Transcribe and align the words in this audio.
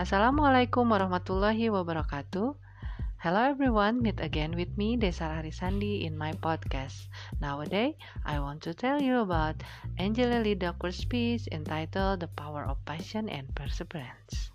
Assalamualaikum 0.00 0.96
warahmatullahi 0.96 1.68
wabarakatuh. 1.68 2.56
Hello 3.20 3.40
everyone, 3.44 4.00
meet 4.00 4.16
again 4.16 4.56
with 4.56 4.72
me 4.80 4.96
Desa 4.96 5.28
Harisandi 5.28 6.08
in 6.08 6.16
my 6.16 6.32
podcast. 6.40 7.12
Nowadays, 7.36 8.00
I 8.24 8.40
want 8.40 8.64
to 8.64 8.72
tell 8.72 8.96
you 8.96 9.20
about 9.20 9.60
Angela 10.00 10.40
Lee 10.40 10.56
Duckworth's 10.56 11.04
speech 11.04 11.44
entitled 11.52 12.24
The 12.24 12.32
Power 12.32 12.64
of 12.64 12.80
Passion 12.88 13.28
and 13.28 13.52
Perseverance. 13.52 14.48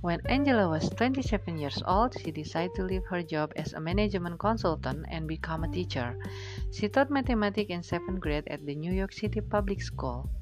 When 0.00 0.24
Angela 0.24 0.72
was 0.72 0.88
27 0.96 1.60
years 1.60 1.84
old, 1.84 2.16
she 2.16 2.32
decided 2.32 2.72
to 2.80 2.88
leave 2.88 3.04
her 3.12 3.20
job 3.20 3.52
as 3.60 3.76
a 3.76 3.84
management 3.84 4.40
consultant 4.40 5.04
and 5.12 5.28
become 5.28 5.68
a 5.68 5.72
teacher. 5.72 6.16
She 6.72 6.88
taught 6.88 7.12
mathematics 7.12 7.68
in 7.68 7.84
7th 7.84 8.24
grade 8.24 8.48
at 8.48 8.64
the 8.64 8.72
New 8.72 8.96
York 8.96 9.12
City 9.12 9.44
Public 9.44 9.84
School. 9.84 10.32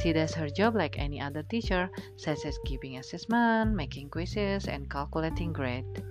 She 0.00 0.12
does 0.12 0.34
her 0.34 0.48
job 0.48 0.74
like 0.74 0.98
any 0.98 1.20
other 1.20 1.42
teacher, 1.42 1.90
such 2.16 2.44
as 2.44 2.58
giving 2.66 2.98
assessment, 2.98 3.74
making 3.74 4.10
quizzes, 4.10 4.66
and 4.66 4.90
calculating 4.90 5.52
grade. 5.52 6.02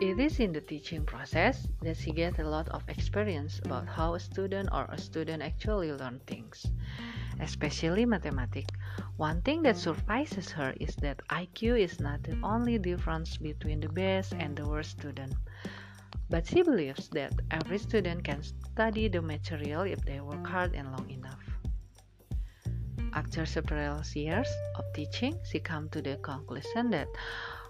It 0.00 0.18
is 0.18 0.40
in 0.40 0.52
the 0.52 0.60
teaching 0.60 1.04
process 1.04 1.68
that 1.82 1.96
she 1.96 2.12
gets 2.12 2.38
a 2.38 2.44
lot 2.44 2.68
of 2.70 2.82
experience 2.88 3.60
about 3.64 3.86
how 3.86 4.14
a 4.14 4.20
student 4.20 4.68
or 4.72 4.86
a 4.90 4.98
student 4.98 5.42
actually 5.42 5.92
learn 5.92 6.20
things 6.26 6.66
especially 7.42 8.06
mathematics. 8.06 8.72
One 9.16 9.42
thing 9.42 9.62
that 9.62 9.76
surprises 9.76 10.50
her 10.52 10.74
is 10.80 10.94
that 10.96 11.20
IQ 11.28 11.80
is 11.80 12.00
not 12.00 12.22
the 12.22 12.38
only 12.42 12.78
difference 12.78 13.36
between 13.36 13.80
the 13.80 13.88
best 13.88 14.32
and 14.32 14.56
the 14.56 14.66
worst 14.66 14.92
student. 14.92 15.34
But 16.30 16.46
she 16.46 16.62
believes 16.62 17.08
that 17.10 17.32
every 17.50 17.78
student 17.78 18.24
can 18.24 18.42
study 18.42 19.08
the 19.08 19.20
material 19.20 19.82
if 19.82 20.04
they 20.04 20.20
work 20.20 20.46
hard 20.46 20.74
and 20.74 20.90
long 20.92 21.10
enough. 21.10 21.41
After 23.14 23.44
several 23.44 24.00
years 24.14 24.48
of 24.76 24.84
teaching, 24.94 25.36
she 25.44 25.60
comes 25.60 25.90
to 25.92 26.00
the 26.00 26.16
conclusion 26.16 26.90
that 26.90 27.08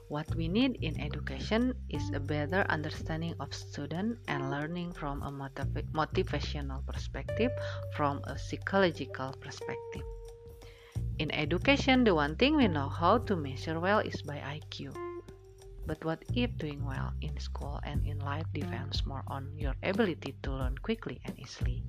what 0.06 0.32
we 0.36 0.46
need 0.46 0.78
in 0.82 1.00
education 1.00 1.74
is 1.88 2.02
a 2.14 2.20
better 2.20 2.64
understanding 2.68 3.34
of 3.40 3.52
student 3.52 4.18
and 4.28 4.50
learning 4.50 4.92
from 4.92 5.22
a 5.22 5.32
motiv- 5.32 5.88
motivational 5.90 6.86
perspective, 6.86 7.50
from 7.96 8.20
a 8.24 8.38
psychological 8.38 9.34
perspective. 9.40 10.06
In 11.18 11.30
education, 11.32 12.04
the 12.04 12.14
one 12.14 12.36
thing 12.36 12.56
we 12.56 12.68
know 12.68 12.88
how 12.88 13.18
to 13.18 13.34
measure 13.34 13.80
well 13.80 13.98
is 13.98 14.22
by 14.22 14.38
IQ. 14.38 14.94
But 15.86 16.04
what 16.04 16.22
if 16.34 16.56
doing 16.56 16.84
well 16.84 17.12
in 17.20 17.38
school 17.40 17.80
and 17.82 18.06
in 18.06 18.20
life 18.20 18.46
depends 18.52 19.04
more 19.04 19.24
on 19.26 19.50
your 19.58 19.74
ability 19.82 20.36
to 20.44 20.52
learn 20.52 20.78
quickly 20.78 21.20
and 21.24 21.34
easily? 21.40 21.82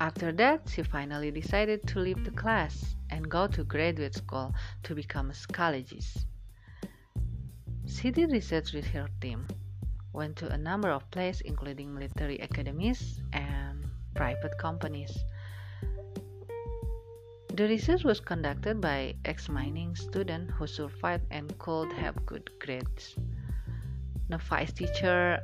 After 0.00 0.32
that, 0.32 0.66
she 0.66 0.82
finally 0.82 1.30
decided 1.30 1.86
to 1.88 2.00
leave 2.00 2.24
the 2.24 2.30
class 2.30 2.96
and 3.10 3.28
go 3.28 3.46
to 3.48 3.64
graduate 3.64 4.14
school 4.14 4.54
to 4.84 4.94
become 4.94 5.28
a 5.28 5.34
psychologist. 5.34 6.26
She 7.86 8.10
did 8.10 8.32
research 8.32 8.72
with 8.72 8.86
her 8.86 9.08
team, 9.20 9.46
went 10.14 10.36
to 10.36 10.48
a 10.48 10.56
number 10.56 10.88
of 10.88 11.10
places 11.10 11.42
including 11.42 11.92
military 11.92 12.38
academies 12.38 13.20
and 13.34 13.84
private 14.14 14.56
companies. 14.56 15.12
The 17.52 17.68
research 17.68 18.02
was 18.02 18.20
conducted 18.20 18.80
by 18.80 19.16
ex-mining 19.26 19.96
students 19.96 20.54
who 20.56 20.66
survived 20.66 21.26
and 21.30 21.52
could 21.58 21.92
have 21.92 22.24
good 22.24 22.48
grades. 22.58 23.16
Novice 24.30 24.72
teacher 24.72 25.40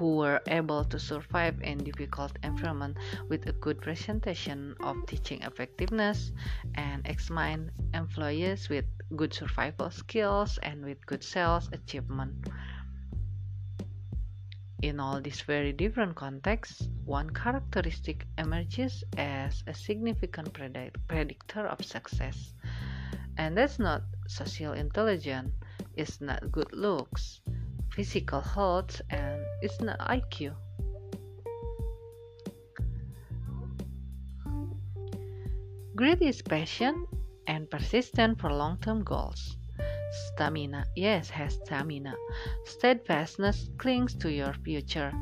who 0.00 0.16
were 0.16 0.40
able 0.48 0.82
to 0.82 0.98
survive 0.98 1.60
in 1.60 1.76
difficult 1.76 2.32
environment 2.42 2.96
with 3.28 3.46
a 3.46 3.52
good 3.52 3.78
presentation 3.82 4.74
of 4.80 4.96
teaching 5.04 5.42
effectiveness 5.42 6.32
and 6.74 7.06
examine 7.06 7.70
employees 7.92 8.70
with 8.70 8.86
good 9.14 9.34
survival 9.34 9.90
skills 9.90 10.58
and 10.62 10.82
with 10.82 11.04
good 11.04 11.22
sales 11.22 11.68
achievement. 11.74 12.32
In 14.80 14.98
all 14.98 15.20
these 15.20 15.42
very 15.42 15.74
different 15.74 16.16
contexts, 16.16 16.88
one 17.04 17.28
characteristic 17.28 18.24
emerges 18.38 19.04
as 19.18 19.62
a 19.66 19.74
significant 19.74 20.54
predict 20.54 20.96
predictor 21.08 21.66
of 21.66 21.84
success. 21.84 22.54
And 23.36 23.54
that's 23.54 23.78
not 23.78 24.04
social 24.28 24.72
intelligence, 24.72 25.52
it's 25.94 26.22
not 26.22 26.50
good 26.50 26.72
looks, 26.72 27.42
physical 27.92 28.40
health, 28.40 29.02
and 29.10 29.39
it's 29.62 29.80
not 29.80 29.98
IQ. 30.00 30.54
Grit 35.94 36.22
is 36.22 36.40
passion 36.40 37.06
and 37.46 37.68
persistence 37.70 38.40
for 38.40 38.50
long 38.52 38.78
term 38.78 39.04
goals. 39.04 39.56
Stamina, 40.32 40.86
yes, 40.96 41.30
has 41.30 41.54
stamina. 41.54 42.14
Steadfastness 42.64 43.68
clings 43.78 44.14
to 44.14 44.32
your 44.32 44.54
future 44.64 45.12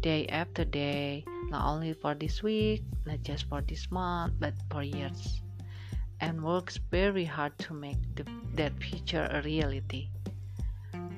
day 0.00 0.26
after 0.28 0.64
day, 0.64 1.24
not 1.48 1.66
only 1.66 1.92
for 1.92 2.14
this 2.14 2.42
week, 2.42 2.82
not 3.06 3.22
just 3.22 3.48
for 3.48 3.60
this 3.62 3.90
month, 3.90 4.34
but 4.38 4.54
for 4.70 4.82
years, 4.82 5.42
and 6.20 6.42
works 6.42 6.78
very 6.90 7.24
hard 7.24 7.56
to 7.58 7.74
make 7.74 7.98
the, 8.14 8.24
that 8.54 8.72
future 8.82 9.28
a 9.30 9.42
reality. 9.42 10.08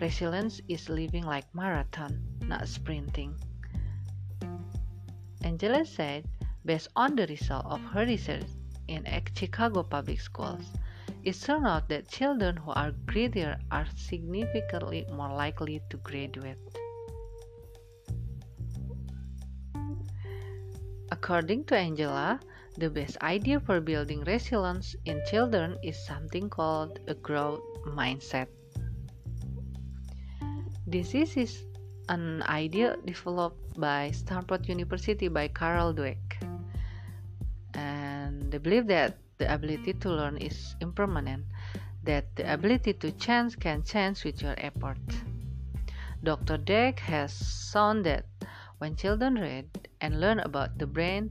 Resilience 0.00 0.60
is 0.68 0.88
living 0.88 1.24
like 1.24 1.54
marathon, 1.54 2.22
not 2.42 2.68
sprinting. 2.68 3.34
Angela 5.42 5.84
said, 5.84 6.24
based 6.64 6.88
on 6.96 7.16
the 7.16 7.26
result 7.26 7.66
of 7.66 7.80
her 7.92 8.04
research 8.06 8.46
in 8.88 9.06
Chicago 9.34 9.82
public 9.82 10.20
schools, 10.20 10.70
it 11.24 11.40
turned 11.40 11.66
out 11.66 11.88
that 11.88 12.08
children 12.08 12.56
who 12.56 12.72
are 12.72 12.92
grittier 13.06 13.58
are 13.70 13.86
significantly 13.96 15.06
more 15.12 15.32
likely 15.32 15.80
to 15.90 15.96
graduate. 15.98 16.58
According 21.10 21.64
to 21.64 21.76
Angela, 21.76 22.40
the 22.78 22.90
best 22.90 23.16
idea 23.22 23.60
for 23.60 23.80
building 23.80 24.24
resilience 24.24 24.96
in 25.04 25.22
children 25.30 25.78
is 25.82 25.96
something 26.06 26.48
called 26.48 26.98
a 27.06 27.14
growth 27.14 27.60
mindset. 27.86 28.48
This 30.92 31.14
is 31.14 31.64
an 32.10 32.42
idea 32.42 32.98
developed 33.06 33.80
by 33.80 34.10
Stanford 34.10 34.68
University 34.68 35.26
by 35.28 35.48
Carol 35.48 35.94
Dweck. 35.94 36.20
And 37.72 38.52
they 38.52 38.58
believe 38.58 38.88
that 38.88 39.16
the 39.38 39.48
ability 39.48 39.94
to 40.04 40.10
learn 40.10 40.36
is 40.36 40.76
impermanent, 40.82 41.46
that 42.04 42.36
the 42.36 42.44
ability 42.52 42.92
to 43.00 43.10
change 43.12 43.58
can 43.58 43.82
change 43.82 44.22
with 44.22 44.42
your 44.42 44.52
effort. 44.58 45.00
Dr. 46.24 46.58
Dweck 46.58 46.98
has 46.98 47.32
shown 47.72 48.02
that 48.02 48.26
when 48.76 48.94
children 48.94 49.36
read 49.36 49.88
and 50.02 50.20
learn 50.20 50.40
about 50.40 50.76
the 50.76 50.86
brain 50.86 51.30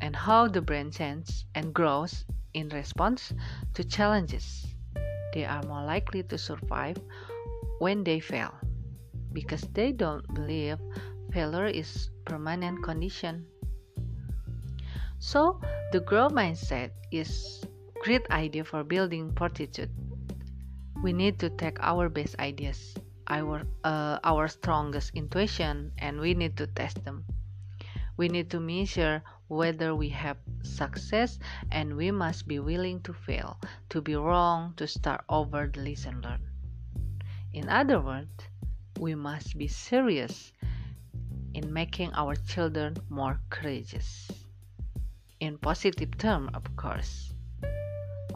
and 0.00 0.16
how 0.16 0.48
the 0.48 0.62
brain 0.62 0.90
changes 0.90 1.44
and 1.54 1.74
grows 1.74 2.24
in 2.54 2.70
response 2.70 3.34
to 3.74 3.84
challenges, 3.84 4.64
they 5.34 5.44
are 5.44 5.62
more 5.64 5.84
likely 5.84 6.22
to 6.22 6.38
survive 6.38 6.96
when 7.78 8.04
they 8.04 8.20
fail 8.20 8.54
because 9.32 9.62
they 9.72 9.92
don't 9.92 10.26
believe 10.34 10.78
failure 11.32 11.66
is 11.66 12.10
permanent 12.24 12.82
condition. 12.82 13.46
So, 15.18 15.60
the 15.92 16.00
growth 16.00 16.32
mindset 16.32 16.90
is 17.12 17.62
great 18.02 18.24
idea 18.30 18.64
for 18.64 18.82
building 18.82 19.32
fortitude. 19.36 19.90
We 21.02 21.12
need 21.12 21.38
to 21.40 21.50
take 21.50 21.78
our 21.80 22.08
best 22.08 22.38
ideas, 22.40 22.94
our 23.28 23.62
uh, 23.84 24.18
our 24.24 24.48
strongest 24.48 25.12
intuition, 25.14 25.92
and 25.98 26.20
we 26.20 26.34
need 26.34 26.56
to 26.56 26.66
test 26.66 27.04
them. 27.04 27.24
We 28.16 28.28
need 28.28 28.50
to 28.50 28.60
measure 28.60 29.22
whether 29.48 29.94
we 29.94 30.08
have 30.10 30.36
success, 30.62 31.38
and 31.70 31.96
we 31.96 32.10
must 32.10 32.48
be 32.48 32.58
willing 32.60 33.00
to 33.02 33.12
fail, 33.12 33.60
to 33.90 34.00
be 34.00 34.14
wrong, 34.14 34.74
to 34.76 34.86
start 34.86 35.24
over 35.28 35.68
the 35.72 35.80
lesson 35.80 36.20
learned. 36.20 36.44
In 37.52 37.68
other 37.68 38.00
words, 38.00 38.30
we 39.00 39.14
must 39.14 39.56
be 39.56 39.66
serious 39.66 40.52
in 41.54 41.72
making 41.72 42.12
our 42.12 42.36
children 42.36 42.94
more 43.08 43.40
courageous. 43.48 44.28
In 45.40 45.56
positive 45.56 46.18
term, 46.18 46.50
of 46.52 46.62
course. 46.76 47.32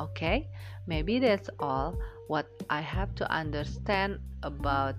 Okay, 0.00 0.48
maybe 0.86 1.20
that's 1.20 1.50
all 1.60 1.94
what 2.26 2.48
I 2.70 2.80
have 2.80 3.14
to 3.16 3.30
understand 3.30 4.18
about 4.42 4.96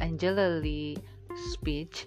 Angela 0.00 0.60
Lee 0.60 0.98
speech. 1.52 2.06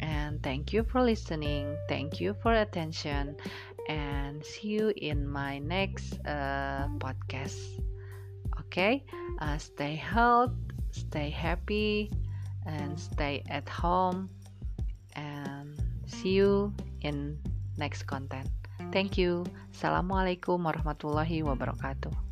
And 0.00 0.42
thank 0.42 0.72
you 0.72 0.84
for 0.84 1.02
listening. 1.02 1.76
Thank 1.86 2.18
you 2.18 2.34
for 2.42 2.54
attention. 2.54 3.36
And 3.88 4.42
see 4.42 4.68
you 4.68 4.92
in 4.96 5.28
my 5.28 5.58
next 5.58 6.18
uh, 6.26 6.88
podcast. 6.98 7.60
Okay, 8.66 9.04
uh, 9.38 9.58
stay 9.58 9.94
healthy 9.94 10.65
stay 10.96 11.28
happy 11.28 12.10
and 12.64 12.98
stay 12.98 13.44
at 13.52 13.68
home 13.68 14.32
and 15.14 15.76
see 16.08 16.32
you 16.32 16.72
in 17.04 17.36
next 17.76 18.08
content. 18.08 18.48
Thank 18.90 19.20
you. 19.20 19.44
Assalamualaikum 19.76 20.64
warahmatullahi 20.64 21.44
wabarakatuh. 21.44 22.25